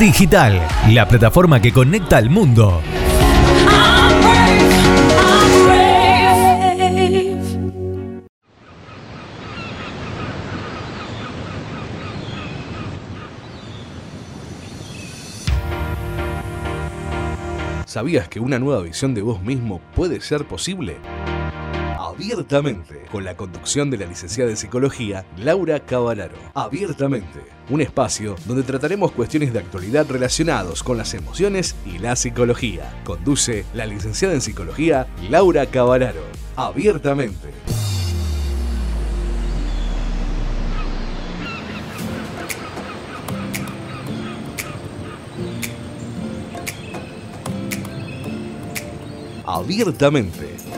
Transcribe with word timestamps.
Digital, 0.00 0.66
la 0.88 1.06
plataforma 1.06 1.60
que 1.60 1.74
conecta 1.74 2.16
al 2.16 2.30
mundo. 2.30 2.80
¿Sabías 17.84 18.26
que 18.28 18.40
una 18.40 18.58
nueva 18.58 18.80
visión 18.80 19.12
de 19.12 19.20
vos 19.20 19.42
mismo 19.42 19.82
puede 19.94 20.22
ser 20.22 20.46
posible? 20.46 20.96
Abiertamente, 22.20 23.06
con 23.10 23.24
la 23.24 23.34
conducción 23.34 23.90
de 23.90 23.96
la 23.96 24.04
licenciada 24.04 24.50
en 24.50 24.58
psicología 24.58 25.24
Laura 25.38 25.80
Cavalaro. 25.80 26.36
Abiertamente, 26.52 27.40
un 27.70 27.80
espacio 27.80 28.36
donde 28.44 28.62
trataremos 28.62 29.12
cuestiones 29.12 29.54
de 29.54 29.60
actualidad 29.60 30.06
relacionados 30.06 30.82
con 30.82 30.98
las 30.98 31.14
emociones 31.14 31.74
y 31.86 31.96
la 31.96 32.16
psicología. 32.16 32.92
Conduce 33.04 33.64
la 33.72 33.86
licenciada 33.86 34.34
en 34.34 34.42
psicología 34.42 35.06
Laura 35.30 35.64
Cavalaro. 35.64 36.20
Abiertamente. 36.56 37.48
Abiertamente. 49.46 50.69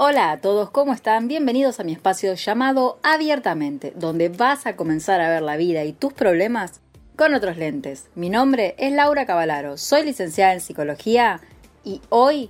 Hola 0.00 0.30
a 0.30 0.40
todos, 0.40 0.70
¿cómo 0.70 0.92
están? 0.92 1.26
Bienvenidos 1.26 1.80
a 1.80 1.82
mi 1.82 1.92
espacio 1.92 2.32
llamado 2.34 3.00
Abiertamente, 3.02 3.92
donde 3.96 4.28
vas 4.28 4.64
a 4.64 4.76
comenzar 4.76 5.20
a 5.20 5.28
ver 5.28 5.42
la 5.42 5.56
vida 5.56 5.82
y 5.82 5.92
tus 5.92 6.12
problemas 6.12 6.80
con 7.16 7.34
otros 7.34 7.56
lentes. 7.56 8.06
Mi 8.14 8.30
nombre 8.30 8.76
es 8.78 8.92
Laura 8.92 9.26
Cavalaro, 9.26 9.76
soy 9.76 10.04
licenciada 10.04 10.52
en 10.52 10.60
psicología 10.60 11.40
y 11.82 12.00
hoy 12.10 12.48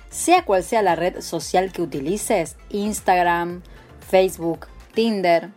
Sea 0.09 0.45
cual 0.45 0.63
sea 0.63 0.81
la 0.81 0.95
red 0.95 1.21
social 1.21 1.71
que 1.71 1.81
utilices, 1.81 2.55
Instagram, 2.69 3.61
Facebook, 3.99 4.67
Tinder, 4.93 5.51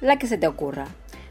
la 0.00 0.18
que 0.18 0.26
se 0.26 0.38
te 0.38 0.46
ocurra, 0.46 0.86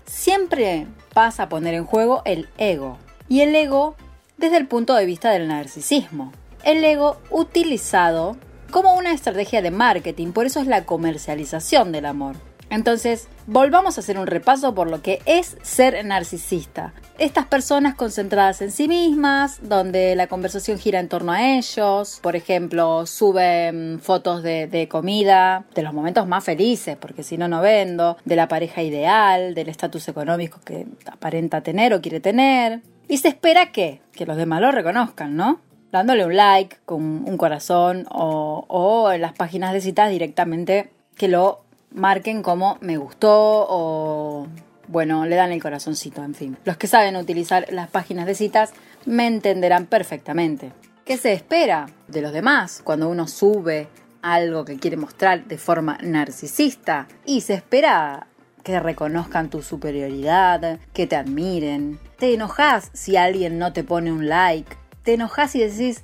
siempre 0.05 0.87
vas 1.13 1.39
a 1.39 1.49
poner 1.49 1.73
en 1.73 1.85
juego 1.85 2.21
el 2.25 2.49
ego. 2.57 2.97
Y 3.29 3.41
el 3.41 3.55
ego 3.55 3.95
desde 4.37 4.57
el 4.57 4.67
punto 4.67 4.95
de 4.95 5.05
vista 5.05 5.31
del 5.31 5.47
narcisismo. 5.47 6.31
El 6.63 6.83
ego 6.83 7.17
utilizado 7.29 8.37
como 8.71 8.93
una 8.95 9.13
estrategia 9.13 9.61
de 9.61 9.71
marketing, 9.71 10.31
por 10.31 10.45
eso 10.45 10.59
es 10.59 10.67
la 10.67 10.85
comercialización 10.85 11.91
del 11.91 12.05
amor. 12.05 12.35
Entonces, 12.69 13.27
volvamos 13.45 13.97
a 13.97 14.01
hacer 14.01 14.17
un 14.17 14.27
repaso 14.27 14.75
por 14.75 14.89
lo 14.89 15.01
que 15.01 15.21
es 15.25 15.57
ser 15.61 16.03
narcisista. 16.05 16.93
Estas 17.17 17.45
personas 17.45 17.95
concentradas 17.95 18.61
en 18.61 18.71
sí 18.71 18.87
mismas, 18.87 19.59
donde 19.61 20.15
la 20.15 20.27
conversación 20.27 20.77
gira 20.77 20.99
en 20.99 21.07
torno 21.07 21.31
a 21.31 21.57
ellos, 21.57 22.19
por 22.21 22.35
ejemplo, 22.35 23.05
suben 23.05 23.99
fotos 24.01 24.43
de, 24.43 24.87
comida, 24.89 25.65
de 25.73 25.81
los 25.81 25.93
momentos 25.93 26.27
más 26.27 26.43
felices, 26.43 26.97
porque 26.97 27.23
si 27.23 27.37
no, 27.37 27.47
no 27.47 27.61
vendo, 27.61 28.17
de 28.25 28.35
la 28.35 28.47
pareja 28.47 28.83
ideal, 28.83 29.55
del 29.55 29.69
estatus 29.69 30.09
económico 30.09 30.59
que 30.63 30.87
aparenta 31.09 31.61
tener 31.61 31.93
o 31.93 32.01
quiere 32.01 32.19
tener. 32.19 32.81
Y 33.07 33.19
se 33.19 33.29
espera 33.29 33.71
que, 33.71 34.01
que 34.11 34.25
los 34.25 34.35
demás 34.35 34.59
lo 34.59 34.71
reconozcan, 34.71 35.37
¿no? 35.37 35.61
Dándole 35.97 36.25
un 36.25 36.35
like 36.35 36.77
con 36.85 37.01
un 37.01 37.37
corazón 37.37 38.05
o, 38.09 39.09
en 39.11 39.21
las 39.21 39.33
páginas 39.33 39.73
de 39.73 39.81
citas 39.81 40.09
directamente 40.09 40.89
que 41.15 41.27
lo 41.27 41.61
marquen 41.91 42.43
como 42.43 42.77
me 42.81 42.97
gustó 42.97 43.65
o 43.69 44.47
bueno, 44.87 45.25
le 45.25 45.35
dan 45.35 45.51
el 45.51 45.61
corazoncito, 45.61 46.23
en 46.23 46.33
fin. 46.33 46.57
Los 46.63 46.77
que 46.77 46.87
saben 46.87 47.17
utilizar 47.17 47.65
las 47.71 47.89
páginas 47.89 48.25
de 48.25 48.35
citas 48.35 48.73
me 49.05 49.27
entenderán 49.27 49.85
perfectamente. 49.85 50.71
¿Qué 51.03 51.17
se 51.17 51.33
espera 51.33 51.87
de 52.07 52.21
los 52.21 52.31
demás 52.31 52.81
cuando 52.83 53.09
uno 53.09 53.27
sube 53.27 53.89
algo 54.21 54.65
que 54.65 54.77
quiere 54.77 54.95
mostrar 54.97 55.45
de 55.45 55.57
forma 55.57 55.97
narcisista? 56.01 57.07
Y 57.25 57.41
se 57.41 57.55
espera 57.55 58.27
que 58.63 58.79
reconozcan 58.79 59.49
tu 59.49 59.61
superioridad, 59.61 60.79
que 60.93 61.07
te 61.07 61.15
admiren. 61.15 61.99
Te 62.17 62.33
enojas 62.33 62.89
si 62.93 63.15
alguien 63.15 63.57
no 63.59 63.71
te 63.71 63.83
pone 63.83 64.11
un 64.11 64.27
like 64.27 64.75
te 65.07 65.13
enojas 65.13 65.55
y 65.55 65.59
decís, 65.59 66.03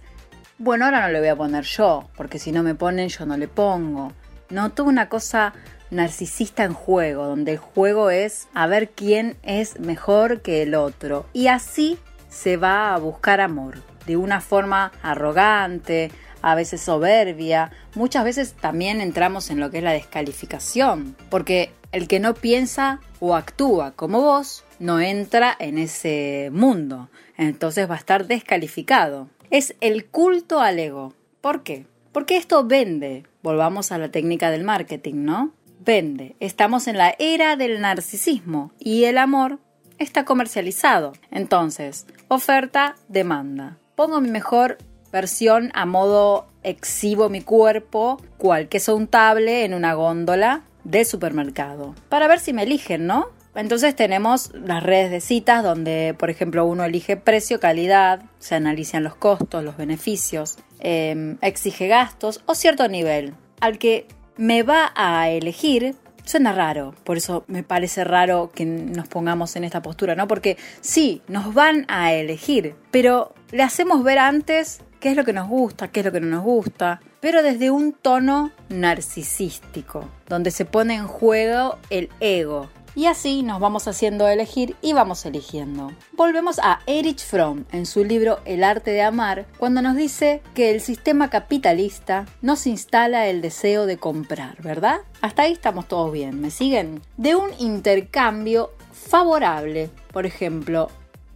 bueno, 0.58 0.86
ahora 0.86 1.02
no 1.02 1.10
le 1.12 1.20
voy 1.20 1.28
a 1.28 1.36
poner 1.36 1.66
yo, 1.66 2.08
porque 2.16 2.40
si 2.40 2.54
no 2.54 2.64
me 2.64 2.74
ponen 2.74 3.10
yo 3.10 3.26
no 3.26 3.36
le 3.36 3.50
pongo. 3.50 4.14
No, 4.50 4.72
toda 4.72 4.88
una 4.88 5.10
cosa 5.10 5.54
narcisista 5.92 6.64
en 6.64 6.74
juego, 6.74 7.26
donde 7.26 7.52
el 7.52 7.58
juego 7.58 8.12
es 8.12 8.48
a 8.54 8.66
ver 8.66 8.92
quién 8.92 9.36
es 9.44 9.78
mejor 9.82 10.42
que 10.42 10.62
el 10.62 10.74
otro. 10.74 11.26
Y 11.34 11.48
así 11.48 11.98
se 12.30 12.56
va 12.56 12.94
a 12.94 12.98
buscar 12.98 13.42
amor, 13.42 13.82
de 14.08 14.16
una 14.16 14.40
forma 14.40 14.94
arrogante, 15.02 16.10
a 16.42 16.56
veces 16.56 16.80
soberbia, 16.80 17.72
muchas 17.96 18.24
veces 18.24 18.54
también 18.54 19.02
entramos 19.02 19.50
en 19.50 19.60
lo 19.60 19.70
que 19.70 19.80
es 19.80 19.84
la 19.84 19.92
descalificación, 19.92 21.18
porque 21.30 21.74
el 21.94 22.08
que 22.08 22.20
no 22.20 22.34
piensa 22.34 23.00
o 23.22 23.36
actúa 23.36 23.92
como 23.92 24.20
vos 24.20 24.66
no 24.80 25.00
entra 25.00 25.56
en 25.58 25.78
ese 25.78 26.50
mundo, 26.52 27.10
entonces 27.38 27.90
va 27.90 27.96
a 27.96 28.00
estar 28.00 28.28
descalificado. 28.28 29.30
Es 29.50 29.76
el 29.80 30.06
culto 30.06 30.60
al 30.60 30.80
ego. 30.80 31.14
¿Por 31.40 31.64
qué? 31.64 31.86
Porque 32.12 32.36
esto 32.36 32.66
vende. 32.66 33.24
Volvamos 33.44 33.92
a 33.92 33.98
la 33.98 34.10
técnica 34.10 34.52
del 34.52 34.64
marketing, 34.64 35.24
¿no? 35.24 35.54
Vende. 35.80 36.36
Estamos 36.40 36.88
en 36.88 36.98
la 36.98 37.16
era 37.20 37.56
del 37.56 37.80
narcisismo 37.80 38.72
y 38.80 39.06
el 39.06 39.18
amor 39.18 39.60
está 40.00 40.26
comercializado. 40.26 41.14
Entonces, 41.30 42.08
oferta, 42.28 42.96
demanda. 43.08 43.78
Pongo 43.96 44.20
mi 44.20 44.32
mejor 44.32 44.80
versión 45.12 45.70
a 45.76 45.86
modo 45.86 46.48
exhibo 46.64 47.30
mi 47.30 47.42
cuerpo, 47.42 48.20
cual 48.38 48.68
queso 48.68 48.96
untable 48.96 49.64
en 49.64 49.76
una 49.76 49.94
góndola 49.94 50.64
de 50.84 51.06
supermercado. 51.06 51.96
Para 52.10 52.28
ver 52.28 52.40
si 52.40 52.54
me 52.54 52.64
eligen, 52.64 53.08
¿no? 53.08 53.28
Entonces 53.56 53.96
tenemos 53.96 54.52
las 54.54 54.82
redes 54.82 55.12
de 55.12 55.22
citas 55.22 55.64
donde, 55.64 56.16
por 56.18 56.30
ejemplo, 56.30 56.66
uno 56.66 56.84
elige 56.84 57.18
precio, 57.18 57.60
calidad, 57.60 58.24
se 58.40 58.56
analizan 58.56 59.04
los 59.04 59.16
costos, 59.16 59.64
los 59.64 59.78
beneficios, 59.78 60.58
em, 60.80 61.38
exige 61.42 61.88
gastos 61.88 62.42
o 62.48 62.56
cierto 62.56 62.88
nivel. 62.88 63.36
Al 63.62 63.78
que 63.78 64.08
me 64.38 64.64
va 64.64 64.92
a 64.96 65.30
elegir 65.30 65.96
suena 66.26 66.54
raro, 66.54 66.96
por 67.04 67.18
eso 67.18 67.44
me 67.48 67.64
parece 67.64 68.04
raro 68.04 68.52
que 68.54 68.66
nos 68.66 69.08
pongamos 69.08 69.56
en 69.56 69.66
esta 69.66 69.82
postura, 69.82 70.16
¿no? 70.16 70.28
Porque 70.28 70.58
sí, 70.82 71.22
nos 71.28 71.54
van 71.54 71.86
a 71.90 72.14
elegir, 72.14 72.76
pero 72.92 73.34
le 73.52 73.64
hacemos 73.64 74.04
ver 74.04 74.20
antes 74.20 74.82
qué 75.00 75.10
es 75.10 75.18
lo 75.18 75.26
que 75.26 75.34
nos 75.34 75.48
gusta, 75.50 75.90
qué 75.90 76.00
es 76.00 76.06
lo 76.06 76.12
que 76.12 76.22
no 76.22 76.28
nos 76.28 76.44
gusta, 76.44 77.02
pero 77.24 77.42
desde 77.42 77.72
un 77.72 77.94
tono 77.94 78.52
narcisístico, 78.68 80.10
donde 80.28 80.52
se 80.52 80.66
pone 80.66 80.96
en 80.96 81.08
juego 81.08 81.78
el 81.90 82.10
ego, 82.20 82.68
y 82.96 83.06
así 83.06 83.44
nos 83.44 83.62
vamos 83.62 83.88
haciendo 83.88 84.28
elegir 84.28 84.76
y 84.82 84.92
vamos 84.92 85.26
eligiendo. 85.26 85.94
Volvemos 86.18 86.60
a 86.60 86.82
Erich 86.86 87.26
Fromm 87.26 87.64
en 87.72 87.86
su 87.86 88.04
libro 88.04 88.42
El 88.44 88.62
arte 88.62 88.92
de 88.92 89.04
amar, 89.04 89.46
cuando 89.58 89.82
nos 89.82 89.96
dice 89.96 90.42
que 90.54 90.72
el 90.72 90.82
sistema 90.82 91.30
capitalista 91.30 92.26
nos 92.42 92.68
instala 92.68 93.28
el 93.28 93.42
deseo 93.42 93.86
de 93.86 93.96
comprar, 93.96 94.62
¿verdad? 94.62 95.00
Hasta 95.22 95.44
ahí 95.44 95.54
estamos 95.54 95.88
todos 95.88 96.12
bien, 96.12 96.42
¿me 96.42 96.52
siguen? 96.52 97.02
De 97.16 97.38
un 97.38 97.52
intercambio 97.58 98.74
favorable. 98.92 99.90
Por 100.12 100.26
ejemplo, 100.26 100.90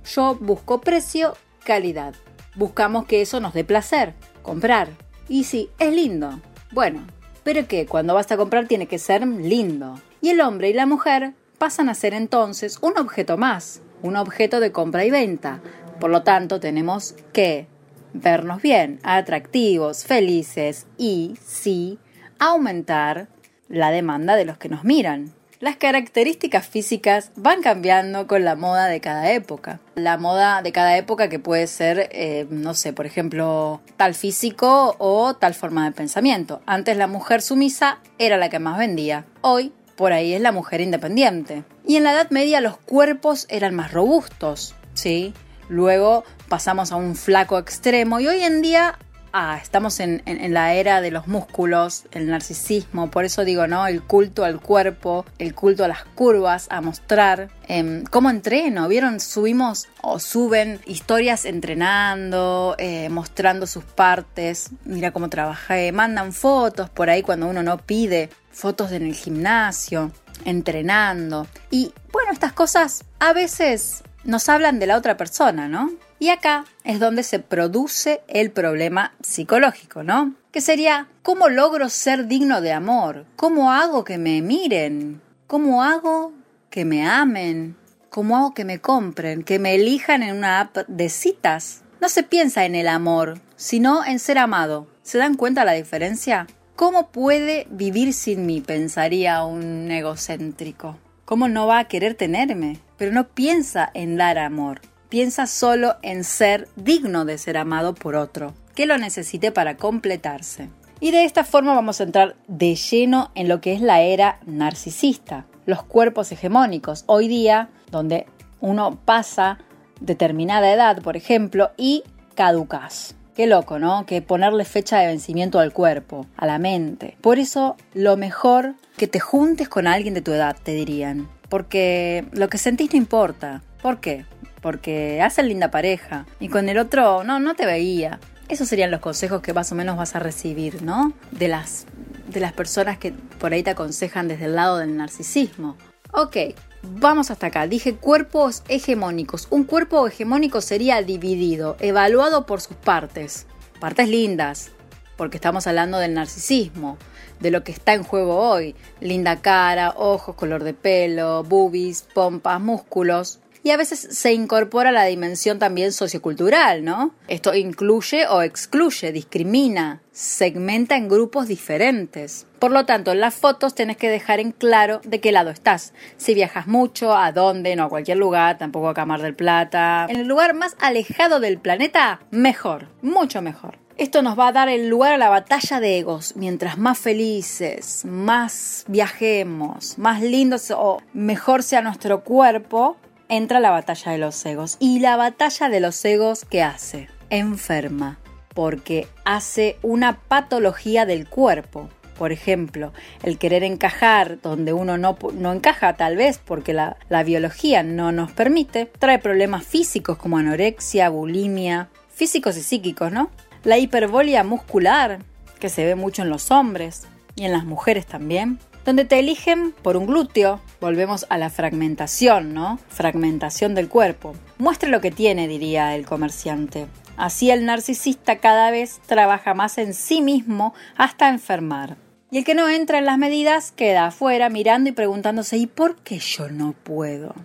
yo 0.04 0.36
busco 0.36 0.82
precio, 0.82 1.38
calidad. 1.64 2.14
Buscamos 2.56 3.06
que 3.06 3.22
eso 3.22 3.40
nos 3.40 3.54
dé 3.54 3.64
placer, 3.64 4.16
comprar. 4.44 5.07
Y 5.30 5.44
sí, 5.44 5.70
es 5.80 5.94
lindo. 5.94 6.40
Bueno, 6.72 7.02
pero 7.44 7.68
que 7.68 7.86
cuando 7.86 8.14
vas 8.14 8.32
a 8.32 8.38
comprar 8.38 8.68
tiene 8.68 8.88
que 8.88 9.00
ser 9.00 9.26
lindo. 9.26 10.00
Y 10.22 10.30
el 10.30 10.42
hombre 10.42 10.70
y 10.70 10.74
la 10.74 10.86
mujer 10.86 11.34
pasan 11.58 11.90
a 11.90 11.96
ser 11.96 12.14
entonces 12.14 12.78
un 12.82 12.98
objeto 12.98 13.38
más, 13.38 13.82
un 14.02 14.16
objeto 14.16 14.60
de 14.60 14.72
compra 14.72 15.06
y 15.06 15.12
venta. 15.12 15.62
Por 16.00 16.10
lo 16.10 16.24
tanto, 16.24 16.60
tenemos 16.60 17.16
que 17.34 17.68
vernos 18.14 18.62
bien, 18.62 19.00
atractivos, 19.04 20.04
felices 20.06 20.88
y, 20.98 21.38
sí, 21.46 22.00
aumentar 22.40 23.28
la 23.70 23.92
demanda 23.92 24.36
de 24.36 24.46
los 24.46 24.58
que 24.58 24.70
nos 24.70 24.84
miran. 24.84 25.34
Las 25.60 25.76
características 25.76 26.68
físicas 26.68 27.32
van 27.36 27.64
cambiando 27.64 28.28
con 28.28 28.46
la 28.46 28.56
moda 28.56 28.86
de 28.86 29.02
cada 29.02 29.32
época. 29.32 29.80
La 29.96 30.20
moda 30.20 30.62
de 30.62 30.72
cada 30.72 30.96
época 30.98 31.30
que 31.30 31.40
puede 31.40 31.66
ser, 31.66 32.10
eh, 32.12 32.46
no 32.52 32.76
sé, 32.76 32.94
por 32.94 33.08
ejemplo, 33.08 33.82
tal 33.98 34.14
físico 34.14 34.96
o 35.00 35.34
tal 35.34 35.56
forma 35.56 35.86
de 35.86 35.94
pensamiento. 35.94 36.62
Antes 36.68 36.96
la 36.96 37.08
mujer 37.08 37.42
sumisa 37.42 37.98
era 38.20 38.38
la 38.38 38.50
que 38.50 38.60
más 38.60 38.78
vendía. 38.78 39.26
Hoy, 39.42 39.74
por 39.96 40.14
ahí 40.14 40.34
es 40.34 40.42
la 40.42 40.52
mujer 40.52 40.80
independiente. 40.80 41.64
Y 41.88 41.96
en 41.96 42.04
la 42.04 42.14
Edad 42.14 42.30
Media 42.30 42.62
los 42.62 42.78
cuerpos 42.78 43.48
eran 43.50 43.74
más 43.74 43.92
robustos, 43.92 44.76
¿sí? 44.94 45.34
Luego 45.70 46.24
pasamos 46.50 46.92
a 46.92 46.98
un 46.98 47.16
flaco 47.16 47.58
extremo 47.58 48.20
y 48.20 48.28
hoy 48.28 48.44
en 48.44 48.62
día 48.62 49.00
ah, 49.38 49.60
estamos 49.62 50.00
en, 50.00 50.24
la 50.54 50.74
era 50.74 51.00
de 51.02 51.12
los 51.12 51.28
músculos, 51.28 52.06
el 52.12 52.28
narcisismo, 52.28 53.12
por 53.12 53.24
eso 53.24 53.46
digo, 53.46 53.68
¿no? 53.68 53.86
El 53.86 54.02
culto 54.02 54.44
al 54.44 54.60
cuerpo, 54.60 55.26
el 55.38 55.54
culto 55.54 55.84
a 55.84 55.88
las 55.88 56.04
curvas, 56.04 56.68
a 56.72 56.82
mostrar. 56.82 57.50
Em, 57.68 58.04
¿Cómo 58.06 58.30
entreno? 58.30 58.88
¿Vieron? 58.88 59.20
Subimos 59.20 59.88
o 60.02 60.20
suben 60.20 60.80
historias 60.86 61.46
entrenando, 61.46 62.76
eh, 62.80 63.10
mostrando 63.10 63.68
sus 63.68 63.84
partes. 63.84 64.72
Mira 64.86 65.12
cómo 65.12 65.30
trabajé. 65.30 65.92
Mandan 65.92 66.34
fotos 66.34 66.90
por 66.90 67.10
ahí 67.10 67.22
cuando 67.22 67.48
uno 67.48 67.62
no 67.62 67.78
pide. 67.78 68.30
Fotos 68.52 68.92
en 68.92 69.04
el 69.04 69.14
gimnasio, 69.14 70.12
entrenando. 70.46 71.46
Y 71.70 71.94
bueno, 72.12 72.32
estas 72.32 72.54
cosas 72.54 73.04
a 73.20 73.34
veces 73.34 74.04
nos 74.24 74.50
hablan 74.50 74.80
de 74.80 74.88
la 74.88 74.98
otra 74.98 75.16
persona, 75.16 75.68
¿no? 75.68 75.92
Y 76.20 76.30
acá 76.30 76.66
es 76.84 77.00
donde 77.00 77.24
se 77.24 77.40
produce 77.40 78.22
el 78.28 78.52
problema 78.52 79.14
psicológico, 79.22 80.04
¿no? 80.04 80.34
Que 80.52 80.62
sería, 80.62 81.08
¿cómo 81.22 81.48
logro 81.48 81.90
ser 81.90 82.28
digno 82.28 82.62
de 82.62 82.74
amor? 82.74 83.26
¿Cómo 83.36 83.72
hago 83.72 84.04
que 84.04 84.18
me 84.18 84.42
miren? 84.42 85.22
¿Cómo 85.46 85.84
hago 85.84 86.34
que 86.72 86.86
me 86.86 87.08
amen? 87.08 87.76
¿Cómo 88.10 88.36
hago 88.38 88.54
que 88.56 88.66
me 88.66 88.80
compren? 88.80 89.44
Que 89.44 89.60
me 89.60 89.76
elijan 89.76 90.24
en 90.24 90.36
una 90.36 90.60
app 90.60 90.78
de 90.88 91.10
citas. 91.10 91.84
No 92.02 92.10
se 92.10 92.24
piensa 92.24 92.66
en 92.66 92.74
el 92.74 92.88
amor, 92.88 93.40
sino 93.56 94.04
en 94.04 94.18
ser 94.18 94.40
amado. 94.40 94.88
¿Se 95.04 95.20
dan 95.20 95.36
cuenta 95.36 95.66
la 95.66 95.74
diferencia? 95.74 96.48
¿Cómo 96.76 97.12
puede 97.12 97.68
vivir 97.70 98.14
sin 98.14 98.46
mí? 98.46 98.62
pensaría 98.62 99.44
un 99.44 99.92
egocéntrico. 99.92 100.98
¿Cómo 101.26 101.48
no 101.48 101.68
va 101.68 101.80
a 101.80 101.88
querer 101.88 102.16
tenerme? 102.16 102.80
Pero 102.98 103.12
no 103.12 103.28
piensa 103.28 103.90
en 103.94 104.18
dar 104.18 104.38
amor, 104.38 104.82
piensa 105.10 105.48
solo 105.48 105.96
en 106.02 106.24
ser 106.24 106.68
digno 106.76 107.26
de 107.26 107.38
ser 107.38 107.58
amado 107.58 107.94
por 107.96 108.16
otro, 108.16 108.54
que 108.76 108.86
lo 108.86 108.98
necesite 108.98 109.52
para 109.52 109.78
completarse. 109.78 110.70
Y 111.00 111.12
de 111.12 111.26
esta 111.26 111.44
forma 111.44 111.76
vamos 111.76 112.00
a 112.00 112.04
entrar 112.04 112.36
de 112.48 112.76
lleno 112.76 113.32
en 113.36 113.48
lo 113.48 113.62
que 113.62 113.74
es 113.74 113.82
la 113.82 114.02
era 114.02 114.40
narcisista, 114.46 115.46
los 115.66 115.84
cuerpos 115.84 116.32
hegemónicos. 116.32 117.04
Hoy 117.06 117.28
día, 117.28 117.70
donde 117.92 118.26
uno 118.60 119.00
pasa 119.06 119.60
determinada 120.00 120.74
edad, 120.74 121.02
por 121.02 121.16
ejemplo, 121.16 121.72
y 121.78 122.04
caducas. 122.36 123.16
Qué 123.36 123.46
loco, 123.46 123.78
¿no? 123.78 124.08
Que 124.08 124.24
ponerle 124.24 124.66
fecha 124.66 124.98
de 124.98 125.08
vencimiento 125.08 125.60
al 125.60 125.72
cuerpo, 125.72 126.26
a 126.36 126.48
la 126.48 126.58
mente. 126.58 127.18
Por 127.22 127.38
eso, 127.38 127.76
lo 127.94 128.18
mejor 128.18 128.74
que 128.98 129.08
te 129.08 129.20
juntes 129.20 129.70
con 129.70 129.86
alguien 129.86 130.16
de 130.16 130.22
tu 130.22 130.32
edad, 130.32 130.56
te 130.62 130.74
dirían. 130.74 131.30
Porque 131.48 132.26
lo 132.32 132.50
que 132.50 132.58
sentís 132.58 132.92
no 132.92 132.98
importa. 132.98 133.62
¿Por 133.82 134.00
qué? 134.00 134.26
Porque 134.62 135.22
hacen 135.22 135.48
linda 135.48 135.72
pareja. 135.72 136.26
Y 136.40 136.50
con 136.50 136.70
el 136.70 136.78
otro, 136.78 137.24
no, 137.24 137.40
no 137.40 137.56
te 137.56 137.66
veía. 137.66 138.20
Esos 138.50 138.68
serían 138.68 138.92
los 138.92 139.02
consejos 139.02 139.42
que 139.42 139.54
más 139.54 139.72
o 139.72 139.76
menos 139.76 139.98
vas 139.98 140.16
a 140.16 140.20
recibir, 140.20 140.82
¿no? 140.82 141.14
De 141.32 141.48
las, 141.48 141.86
de 142.28 142.40
las 142.40 142.54
personas 142.54 142.98
que 142.98 143.12
por 143.12 143.54
ahí 143.54 143.64
te 143.64 143.72
aconsejan 143.72 144.28
desde 144.28 144.46
el 144.46 144.56
lado 144.56 144.78
del 144.78 144.96
narcisismo. 144.96 145.76
Ok, 146.12 146.38
Vamos 146.84 147.32
hasta 147.32 147.48
acá. 147.48 147.68
Dije 147.68 147.96
cuerpos 147.96 148.64
hegemónicos. 148.68 149.48
Un 149.50 149.64
cuerpo 149.64 150.08
hegemónico 150.08 150.62
sería 150.62 151.02
dividido, 151.02 151.76
evaluado 151.80 152.46
por 152.46 152.62
sus 152.62 152.78
partes. 152.78 153.48
Partes 153.80 154.08
lindas, 154.10 154.72
porque 155.18 155.38
estamos 155.38 155.68
hablando 155.68 155.98
del 155.98 156.14
narcisismo, 156.14 156.98
de 157.40 157.52
lo 157.52 157.64
que 157.64 157.72
está 157.72 157.94
en 157.94 158.04
juego 158.04 158.38
hoy. 158.38 158.76
Linda 159.02 159.42
cara, 159.42 159.94
ojos, 159.98 160.36
color 160.36 160.64
de 160.64 160.74
pelo, 160.74 161.44
boobies, 161.44 162.04
pompas, 162.14 162.62
músculos 162.62 163.40
y 163.68 163.72
a 163.72 163.76
veces 163.76 164.00
se 164.00 164.32
incorpora 164.32 164.94
la 164.94 165.04
dimensión 165.04 165.60
también 165.60 165.92
sociocultural, 165.92 166.86
¿no? 166.86 167.12
Esto 167.28 167.54
incluye 167.54 168.26
o 168.26 168.42
excluye, 168.42 169.12
discrimina, 169.12 170.02
segmenta 170.14 170.96
en 170.96 171.10
grupos 171.10 171.50
diferentes. 171.50 172.48
Por 172.60 172.72
lo 172.72 172.86
tanto, 172.86 173.12
en 173.12 173.20
las 173.20 173.36
fotos 173.36 173.76
tienes 173.76 173.98
que 173.98 174.10
dejar 174.10 174.40
en 174.40 174.54
claro 174.54 175.02
de 175.04 175.20
qué 175.20 175.34
lado 175.34 175.50
estás. 175.50 175.94
Si 176.16 176.34
viajas 176.34 176.68
mucho, 176.68 177.14
a 177.14 177.34
dónde, 177.34 177.76
no 177.76 177.84
a 177.84 177.90
cualquier 177.90 178.20
lugar, 178.20 178.58
tampoco 178.58 178.88
a 178.88 178.94
Camar 178.94 179.22
del 179.22 179.36
Plata. 179.36 180.08
En 180.08 180.16
el 180.16 180.28
lugar 180.28 180.54
más 180.54 180.78
alejado 180.80 181.42
del 181.42 181.60
planeta, 181.60 182.22
mejor, 182.32 182.88
mucho 183.02 183.42
mejor. 183.42 183.80
Esto 183.98 184.22
nos 184.22 184.40
va 184.40 184.48
a 184.48 184.54
dar 184.54 184.70
el 184.70 184.88
lugar 184.88 185.12
a 185.12 185.18
la 185.18 185.28
batalla 185.28 185.82
de 185.82 185.98
egos. 185.98 186.38
Mientras 186.38 186.78
más 186.78 187.00
felices, 187.00 188.06
más 188.06 188.86
viajemos, 188.88 189.98
más 189.98 190.22
lindos 190.22 190.72
o 190.72 191.02
mejor 191.12 191.64
sea 191.64 191.82
nuestro 191.82 192.24
cuerpo, 192.24 192.96
entra 193.30 193.60
la 193.60 193.72
batalla 193.72 194.12
de 194.12 194.18
los 194.18 194.46
egos. 194.46 194.78
¿Y 194.80 195.00
la 195.00 195.18
batalla 195.18 195.70
de 195.70 195.80
los 195.80 196.04
egos 196.06 196.46
qué 196.50 196.64
hace? 196.64 197.08
Enferma, 197.30 198.20
porque 198.54 199.08
hace 199.26 199.78
una 199.82 200.20
patología 200.20 201.06
del 201.06 201.28
cuerpo. 201.28 201.90
Por 202.18 202.32
ejemplo, 202.32 202.94
el 203.22 203.38
querer 203.38 203.64
encajar 203.64 204.42
donde 204.42 204.74
uno 204.74 204.98
no, 204.98 205.18
no 205.34 205.54
encaja 205.54 205.94
tal 205.94 206.18
vez 206.18 206.40
porque 206.44 206.74
la, 206.74 206.98
la 207.10 207.24
biología 207.24 207.84
no 207.84 208.12
nos 208.12 208.32
permite, 208.32 208.88
trae 208.98 209.20
problemas 209.20 209.66
físicos 209.66 210.18
como 210.18 210.38
anorexia, 210.38 211.10
bulimia, 211.10 211.90
físicos 212.10 212.58
y 212.58 212.64
psíquicos, 212.64 213.12
¿no? 213.12 213.30
La 213.64 213.78
hiperbolia 213.78 214.44
muscular, 214.44 215.20
que 215.60 215.70
se 215.70 215.86
ve 215.86 215.94
mucho 215.94 216.24
en 216.24 216.30
los 216.30 216.50
hombres 216.50 217.08
y 217.36 217.46
en 217.46 217.52
las 217.52 217.66
mujeres 217.66 218.08
también, 218.08 218.58
donde 218.88 219.04
te 219.04 219.20
eligen 219.20 219.74
por 219.82 219.98
un 219.98 220.06
glúteo. 220.06 220.62
Volvemos 220.80 221.26
a 221.30 221.38
la 221.38 221.50
fragmentación, 221.50 222.54
¿no? 222.54 222.80
Fragmentación 222.88 223.76
del 223.76 223.90
cuerpo. 223.90 224.34
Muestre 224.60 224.90
lo 224.90 225.02
que 225.02 225.12
tiene, 225.12 225.50
diría 225.50 225.94
el 225.94 226.06
comerciante. 226.06 226.88
Así 227.18 227.52
el 227.52 227.66
narcisista 227.66 228.38
cada 228.38 228.72
vez 228.72 229.02
trabaja 229.06 229.54
más 229.54 229.78
en 229.78 229.94
sí 229.94 230.22
mismo 230.22 230.74
hasta 230.96 231.28
enfermar. 231.28 231.98
Y 232.32 232.38
el 232.38 232.44
que 232.46 232.56
no 232.56 232.70
entra 232.70 232.98
en 232.98 233.06
las 233.06 233.18
medidas 233.18 233.74
queda 233.74 234.06
afuera 234.06 234.48
mirando 234.48 234.90
y 234.90 234.94
preguntándose 234.94 235.58
¿y 235.58 235.68
por 235.68 235.98
qué 235.98 236.20
yo 236.20 236.48
no 236.48 236.72
puedo? 236.72 237.36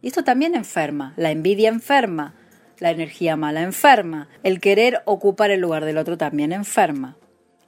Y 0.00 0.08
esto 0.08 0.24
también 0.24 0.54
enferma, 0.54 1.12
la 1.18 1.30
envidia 1.30 1.68
enferma, 1.68 2.32
la 2.78 2.92
energía 2.92 3.36
mala 3.36 3.60
enferma, 3.60 4.30
el 4.42 4.58
querer 4.58 5.02
ocupar 5.04 5.50
el 5.50 5.60
lugar 5.60 5.84
del 5.84 5.98
otro 5.98 6.16
también 6.16 6.50
enferma. 6.50 7.18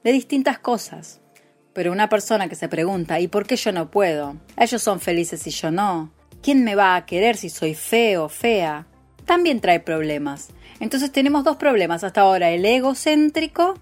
De 0.04 0.12
distintas 0.12 0.58
cosas. 0.58 1.20
Pero 1.72 1.92
una 1.92 2.08
persona 2.08 2.48
que 2.48 2.56
se 2.56 2.68
pregunta, 2.68 3.20
¿y 3.20 3.28
por 3.28 3.46
qué 3.46 3.56
yo 3.56 3.72
no 3.72 3.90
puedo? 3.90 4.36
Ellos 4.56 4.82
son 4.82 5.00
felices 5.00 5.46
y 5.46 5.50
yo 5.50 5.70
no. 5.70 6.12
¿Quién 6.42 6.64
me 6.64 6.74
va 6.74 6.96
a 6.96 7.06
querer 7.06 7.36
si 7.36 7.50
soy 7.50 7.74
feo 7.74 8.24
o 8.24 8.28
fea? 8.28 8.86
También 9.24 9.60
trae 9.60 9.80
problemas. 9.80 10.48
Entonces 10.80 11.12
tenemos 11.12 11.44
dos 11.44 11.56
problemas 11.56 12.02
hasta 12.02 12.22
ahora. 12.22 12.50
El 12.50 12.64
egocéntrico, 12.64 13.78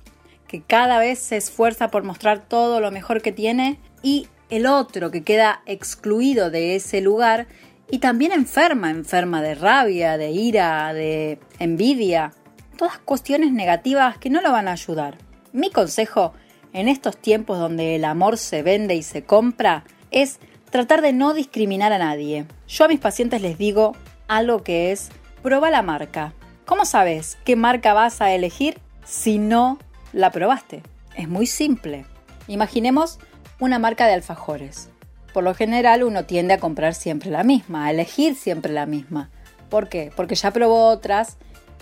que 0.46 0.62
cada 0.62 0.98
vez 0.98 1.18
se 1.18 1.36
esfuerza 1.36 1.90
por 1.90 2.02
mostrar 2.02 2.46
todo 2.46 2.80
lo 2.80 2.90
mejor 2.90 3.22
que 3.22 3.32
tiene, 3.32 3.78
y 4.02 4.28
el 4.50 4.66
otro 4.66 5.10
que 5.10 5.22
queda 5.22 5.62
excluido 5.66 6.50
de 6.50 6.74
ese 6.74 7.00
lugar 7.00 7.46
y 7.90 7.98
también 7.98 8.32
enferma, 8.32 8.90
enferma 8.90 9.42
de 9.42 9.54
rabia, 9.54 10.18
de 10.18 10.30
ira, 10.30 10.92
de 10.92 11.38
envidia. 11.58 12.32
Todas 12.76 12.98
cuestiones 12.98 13.52
negativas 13.52 14.18
que 14.18 14.30
no 14.30 14.40
lo 14.40 14.52
van 14.52 14.68
a 14.68 14.72
ayudar. 14.72 15.18
Mi 15.52 15.70
consejo 15.70 16.34
en 16.72 16.88
estos 16.88 17.16
tiempos 17.16 17.58
donde 17.58 17.96
el 17.96 18.04
amor 18.04 18.38
se 18.38 18.62
vende 18.62 18.94
y 18.94 19.02
se 19.02 19.24
compra 19.24 19.84
es 20.10 20.38
tratar 20.70 21.02
de 21.02 21.12
no 21.12 21.34
discriminar 21.34 21.92
a 21.92 21.98
nadie. 21.98 22.46
Yo 22.68 22.84
a 22.84 22.88
mis 22.88 23.00
pacientes 23.00 23.42
les 23.42 23.58
digo 23.58 23.94
algo 24.26 24.62
que 24.62 24.92
es 24.92 25.10
prueba 25.42 25.70
la 25.70 25.82
marca. 25.82 26.34
¿Cómo 26.66 26.84
sabes 26.84 27.38
qué 27.44 27.56
marca 27.56 27.94
vas 27.94 28.20
a 28.20 28.32
elegir 28.32 28.78
si 29.04 29.38
no 29.38 29.78
la 30.12 30.30
probaste? 30.30 30.82
Es 31.16 31.28
muy 31.28 31.46
simple. 31.46 32.04
Imaginemos 32.46 33.18
una 33.58 33.78
marca 33.78 34.06
de 34.06 34.14
alfajores. 34.14 34.90
Por 35.32 35.44
lo 35.44 35.54
general 35.54 36.04
uno 36.04 36.24
tiende 36.24 36.54
a 36.54 36.58
comprar 36.58 36.94
siempre 36.94 37.30
la 37.30 37.44
misma, 37.44 37.86
a 37.86 37.90
elegir 37.90 38.34
siempre 38.34 38.72
la 38.72 38.86
misma. 38.86 39.30
¿Por 39.68 39.88
qué? 39.88 40.12
Porque 40.14 40.34
ya 40.34 40.50
probó 40.50 40.88
otras 40.88 41.36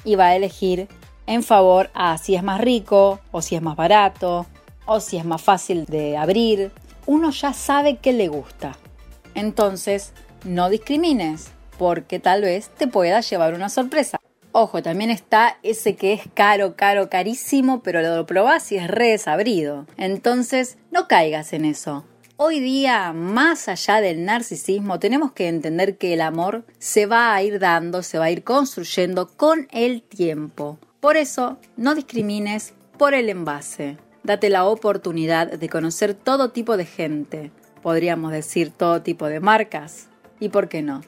y 0.05 0.14
va 0.14 0.26
a 0.26 0.37
elegir 0.37 0.88
en 1.26 1.43
favor 1.43 1.90
a 1.95 2.19
si 2.19 2.37
es 2.37 2.43
más 2.43 2.61
rico 2.61 3.21
o 3.33 3.43
si 3.43 3.57
es 3.57 3.62
más 3.62 3.76
barato 3.76 4.47
o 4.87 5.00
si 5.00 5.19
es 5.19 5.25
más 5.25 5.43
fácil 5.43 5.85
de 5.85 6.16
abrir, 6.16 6.71
uno 7.05 7.31
ya 7.31 7.52
sabe 7.52 7.99
qué 7.99 8.12
le 8.12 8.28
gusta. 8.28 8.76
Entonces, 9.35 10.12
no 10.45 10.71
discrimines, 10.71 11.50
porque 11.78 12.19
tal 12.19 12.43
vez 12.43 12.71
te 12.71 12.87
pueda 12.87 13.21
llevar 13.21 13.55
una 13.55 13.69
sorpresa. 13.69 14.19
Ojo, 14.52 14.83
también 14.83 15.11
está 15.11 15.59
ese 15.62 15.97
que 15.97 16.14
es 16.14 16.23
caro, 16.33 16.76
caro, 16.76 17.11
carísimo, 17.11 17.83
pero 17.83 18.00
lo 18.00 18.25
probás 18.25 18.73
y 18.73 18.76
es 18.76 18.88
re 18.88 19.09
desabrido. 19.11 19.87
Entonces, 19.99 20.78
no 20.90 21.09
caigas 21.09 21.52
en 21.52 21.66
eso. 21.66 22.05
Hoy 22.38 22.61
día, 22.61 23.12
más 23.12 23.69
allá 23.69 24.00
del 24.00 24.25
narcisismo, 24.25 24.99
tenemos 24.99 25.33
que 25.33 25.49
entender 25.49 25.99
que 25.99 26.14
el 26.14 26.21
amor 26.21 26.64
se 26.78 27.07
va 27.07 27.35
a 27.35 27.43
ir 27.43 27.59
dando, 27.59 28.02
se 28.02 28.19
va 28.19 28.26
a 28.26 28.31
ir 28.31 28.45
construyendo 28.45 29.28
con 29.28 29.69
el 29.73 30.02
tiempo. 30.02 30.78
Por 31.00 31.16
eso, 31.16 31.59
no 31.76 31.95
discrimines 31.95 32.75
por 32.99 33.14
el 33.14 33.28
envase. 33.28 33.99
Date 34.26 34.50
la 34.50 34.64
oportunidad 34.64 35.52
de 35.52 35.68
conocer 35.68 36.12
todo 36.12 36.50
tipo 36.50 36.76
de 36.76 36.85
gente, 36.85 37.52
podríamos 37.80 38.33
decir 38.33 38.73
todo 38.73 39.00
tipo 39.00 39.28
de 39.28 39.38
marcas. 39.38 40.09
¿Y 40.40 40.49
por 40.49 40.68
qué 40.68 40.83
no? 40.83 41.02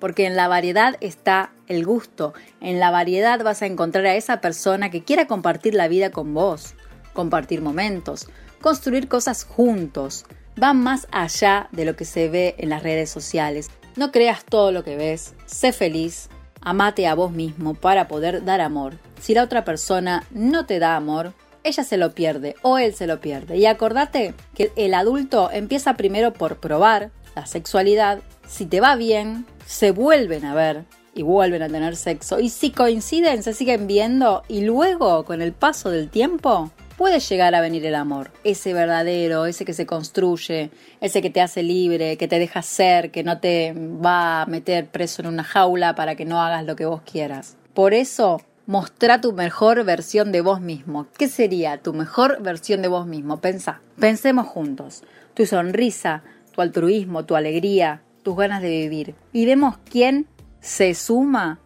Porque 0.00 0.26
en 0.26 0.34
la 0.34 0.48
variedad 0.48 0.96
está 1.00 1.52
el 1.68 1.86
gusto, 1.86 2.34
en 2.60 2.80
la 2.80 2.90
variedad 2.90 3.44
vas 3.44 3.62
a 3.62 3.66
encontrar 3.66 4.06
a 4.06 4.16
esa 4.16 4.40
persona 4.40 4.90
que 4.90 5.04
quiera 5.04 5.28
compartir 5.28 5.74
la 5.74 5.86
vida 5.86 6.10
con 6.10 6.34
vos, 6.34 6.74
compartir 7.12 7.62
momentos, 7.62 8.28
construir 8.60 9.06
cosas 9.06 9.44
juntos. 9.44 10.24
Va 10.60 10.72
más 10.72 11.06
allá 11.12 11.68
de 11.70 11.84
lo 11.84 11.94
que 11.94 12.04
se 12.04 12.28
ve 12.28 12.56
en 12.58 12.70
las 12.70 12.82
redes 12.82 13.08
sociales. 13.08 13.70
No 13.94 14.10
creas 14.10 14.44
todo 14.44 14.72
lo 14.72 14.82
que 14.82 14.96
ves, 14.96 15.36
sé 15.46 15.72
feliz, 15.72 16.28
amate 16.60 17.06
a 17.06 17.14
vos 17.14 17.30
mismo 17.30 17.74
para 17.74 18.08
poder 18.08 18.44
dar 18.44 18.60
amor. 18.60 18.98
Si 19.20 19.32
la 19.32 19.44
otra 19.44 19.64
persona 19.64 20.24
no 20.32 20.66
te 20.66 20.80
da 20.80 20.96
amor, 20.96 21.34
ella 21.64 21.84
se 21.84 21.96
lo 21.96 22.14
pierde 22.14 22.56
o 22.62 22.78
él 22.78 22.94
se 22.94 23.06
lo 23.06 23.20
pierde. 23.20 23.56
Y 23.56 23.66
acordate 23.66 24.34
que 24.54 24.72
el 24.76 24.94
adulto 24.94 25.50
empieza 25.52 25.94
primero 25.94 26.32
por 26.32 26.58
probar 26.58 27.10
la 27.34 27.46
sexualidad. 27.46 28.20
Si 28.46 28.66
te 28.66 28.80
va 28.80 28.96
bien, 28.96 29.46
se 29.66 29.90
vuelven 29.90 30.44
a 30.44 30.54
ver 30.54 30.84
y 31.14 31.22
vuelven 31.22 31.62
a 31.62 31.68
tener 31.68 31.96
sexo. 31.96 32.40
Y 32.40 32.48
si 32.48 32.70
coinciden, 32.70 33.42
se 33.42 33.52
siguen 33.52 33.86
viendo 33.86 34.42
y 34.48 34.62
luego, 34.62 35.24
con 35.24 35.42
el 35.42 35.52
paso 35.52 35.90
del 35.90 36.08
tiempo, 36.08 36.70
puede 36.96 37.20
llegar 37.20 37.54
a 37.54 37.60
venir 37.60 37.86
el 37.86 37.94
amor. 37.94 38.32
Ese 38.44 38.72
verdadero, 38.72 39.46
ese 39.46 39.64
que 39.64 39.72
se 39.72 39.86
construye, 39.86 40.70
ese 41.00 41.22
que 41.22 41.30
te 41.30 41.40
hace 41.40 41.62
libre, 41.62 42.16
que 42.16 42.28
te 42.28 42.38
deja 42.38 42.60
ser, 42.62 43.10
que 43.10 43.22
no 43.22 43.38
te 43.38 43.72
va 43.74 44.42
a 44.42 44.46
meter 44.46 44.86
preso 44.86 45.22
en 45.22 45.28
una 45.28 45.44
jaula 45.44 45.94
para 45.94 46.16
que 46.16 46.24
no 46.24 46.42
hagas 46.42 46.64
lo 46.64 46.76
que 46.76 46.86
vos 46.86 47.02
quieras. 47.02 47.56
Por 47.72 47.94
eso, 47.94 48.42
Mostra 48.68 49.22
tu 49.22 49.32
mejor 49.32 49.82
versión 49.84 50.30
de 50.30 50.42
vos 50.42 50.60
mismo. 50.60 51.06
¿Qué 51.16 51.28
sería 51.28 51.78
tu 51.78 51.94
mejor 51.94 52.42
versión 52.42 52.82
de 52.82 52.88
vos 52.88 53.06
mismo? 53.06 53.40
Pensa. 53.40 53.80
Pensemos 53.98 54.46
juntos. 54.46 55.04
Tu 55.32 55.46
sonrisa, 55.46 56.22
tu 56.52 56.60
altruismo, 56.60 57.24
tu 57.24 57.34
alegría, 57.34 58.02
tus 58.22 58.36
ganas 58.36 58.60
de 58.60 58.68
vivir. 58.68 59.14
Y 59.32 59.46
vemos 59.46 59.76
quién 59.90 60.26
se 60.60 60.92
suma, 60.92 61.60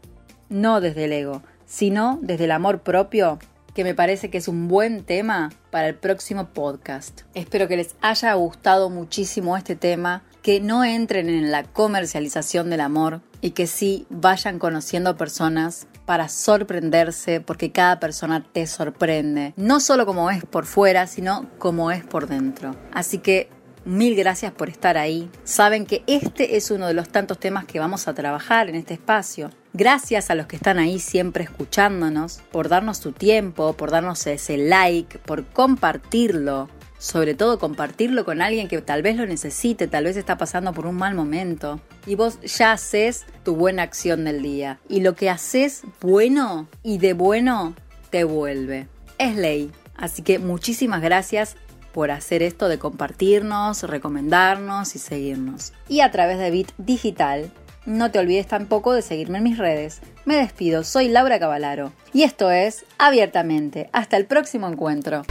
no 0.48 0.80
desde 0.80 1.06
el 1.06 1.12
ego, 1.12 1.42
sino 1.66 2.20
desde 2.22 2.44
el 2.44 2.52
amor 2.52 2.82
propio, 2.82 3.40
que 3.74 3.82
me 3.82 3.96
parece 3.96 4.30
que 4.30 4.38
es 4.38 4.46
un 4.46 4.68
buen 4.68 5.02
tema 5.02 5.50
para 5.72 5.88
el 5.88 5.96
próximo 5.96 6.50
podcast. 6.50 7.22
Espero 7.34 7.66
que 7.66 7.78
les 7.78 7.96
haya 8.00 8.32
gustado 8.34 8.90
muchísimo 8.90 9.56
este 9.56 9.74
tema, 9.74 10.22
que 10.40 10.60
no 10.60 10.84
entren 10.84 11.28
en 11.28 11.50
la 11.50 11.64
comercialización 11.64 12.70
del 12.70 12.80
amor 12.80 13.22
y 13.40 13.50
que 13.50 13.66
sí 13.66 14.06
vayan 14.08 14.60
conociendo 14.60 15.16
personas 15.16 15.88
para 16.04 16.28
sorprenderse 16.28 17.40
porque 17.40 17.72
cada 17.72 18.00
persona 18.00 18.44
te 18.52 18.66
sorprende, 18.66 19.54
no 19.56 19.80
solo 19.80 20.06
como 20.06 20.30
es 20.30 20.44
por 20.44 20.66
fuera, 20.66 21.06
sino 21.06 21.48
como 21.58 21.90
es 21.90 22.04
por 22.04 22.26
dentro. 22.26 22.74
Así 22.92 23.18
que 23.18 23.48
Mil 23.84 24.14
gracias 24.14 24.52
por 24.52 24.68
estar 24.68 24.96
ahí. 24.96 25.28
Saben 25.42 25.86
que 25.86 26.04
este 26.06 26.56
es 26.56 26.70
uno 26.70 26.86
de 26.86 26.94
los 26.94 27.08
tantos 27.08 27.38
temas 27.38 27.64
que 27.64 27.80
vamos 27.80 28.06
a 28.06 28.14
trabajar 28.14 28.68
en 28.68 28.76
este 28.76 28.94
espacio. 28.94 29.50
Gracias 29.72 30.30
a 30.30 30.36
los 30.36 30.46
que 30.46 30.54
están 30.54 30.78
ahí 30.78 31.00
siempre 31.00 31.42
escuchándonos, 31.42 32.42
por 32.52 32.68
darnos 32.68 32.98
su 32.98 33.10
tiempo, 33.10 33.72
por 33.72 33.90
darnos 33.90 34.24
ese 34.28 34.56
like, 34.56 35.18
por 35.18 35.46
compartirlo. 35.46 36.68
Sobre 36.98 37.34
todo 37.34 37.58
compartirlo 37.58 38.24
con 38.24 38.40
alguien 38.40 38.68
que 38.68 38.80
tal 38.82 39.02
vez 39.02 39.16
lo 39.16 39.26
necesite, 39.26 39.88
tal 39.88 40.04
vez 40.04 40.16
está 40.16 40.38
pasando 40.38 40.72
por 40.72 40.86
un 40.86 40.94
mal 40.94 41.16
momento. 41.16 41.80
Y 42.06 42.14
vos 42.14 42.40
ya 42.40 42.72
haces 42.72 43.24
tu 43.44 43.56
buena 43.56 43.82
acción 43.82 44.24
del 44.24 44.42
día. 44.42 44.78
Y 44.88 45.00
lo 45.00 45.14
que 45.14 45.30
haces 45.30 45.82
bueno 46.00 46.68
y 46.82 46.98
de 46.98 47.12
bueno 47.12 47.74
te 48.10 48.24
vuelve. 48.24 48.88
Es 49.18 49.36
ley. 49.36 49.70
Así 49.96 50.22
que 50.22 50.38
muchísimas 50.38 51.00
gracias 51.00 51.56
por 51.92 52.10
hacer 52.10 52.42
esto 52.42 52.68
de 52.68 52.78
compartirnos, 52.78 53.82
recomendarnos 53.82 54.96
y 54.96 54.98
seguirnos. 54.98 55.72
Y 55.88 56.00
a 56.00 56.10
través 56.10 56.38
de 56.38 56.50
Bit 56.50 56.72
Digital, 56.78 57.52
no 57.84 58.10
te 58.10 58.18
olvides 58.18 58.46
tampoco 58.46 58.92
de 58.92 59.02
seguirme 59.02 59.38
en 59.38 59.44
mis 59.44 59.58
redes. 59.58 60.00
Me 60.24 60.36
despido, 60.36 60.84
soy 60.84 61.08
Laura 61.08 61.38
Cavalaro 61.38 61.92
y 62.12 62.22
esto 62.22 62.50
es 62.50 62.84
Abiertamente. 62.98 63.90
Hasta 63.92 64.16
el 64.16 64.26
próximo 64.26 64.68
encuentro. 64.68 65.22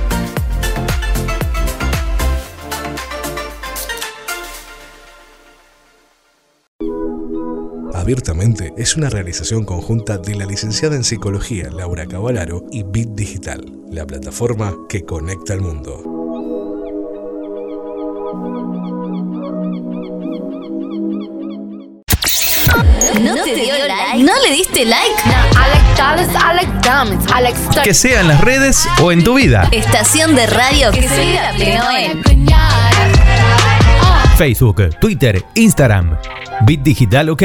Abiertamente 8.12 8.74
es 8.76 8.98
una 8.98 9.10
realización 9.10 9.64
conjunta 9.64 10.18
de 10.18 10.36
la 10.36 10.46
licenciada 10.46 10.98
en 10.98 11.06
Psicología 11.06 11.70
Laura 11.72 12.06
Cavalaro 12.06 12.66
y 12.70 12.84
Bit 12.84 13.12
Digital, 13.12 13.64
la 13.90 14.06
plataforma 14.06 14.74
que 14.90 15.06
conecta 15.06 15.54
al 15.54 15.62
mundo. 15.62 16.04
¿No 23.22 23.44
te 23.46 23.56
dio 23.56 23.76
like? 23.88 24.24
¿No 24.24 24.34
le 24.46 24.56
diste 24.56 24.84
like? 24.84 25.22
Que 27.82 27.94
sea 27.94 28.20
en 28.20 28.28
las 28.28 28.42
redes 28.42 28.90
o 29.02 29.14
en 29.14 29.24
tu 29.24 29.36
vida. 29.36 29.70
Estación 29.72 30.36
de 30.36 30.48
radio 30.48 30.92
que 30.92 31.08
Facebook, 34.36 34.90
Twitter, 35.00 35.46
Instagram. 35.54 36.18
Bit 36.66 36.82
Digital 36.82 37.30
OK. 37.30 37.44